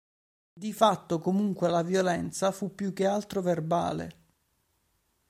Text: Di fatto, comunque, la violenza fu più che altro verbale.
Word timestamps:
Di 0.53 0.73
fatto, 0.73 1.19
comunque, 1.19 1.69
la 1.69 1.83
violenza 1.83 2.51
fu 2.51 2.73
più 2.73 2.91
che 2.91 3.05
altro 3.05 3.43
verbale. 3.43 4.23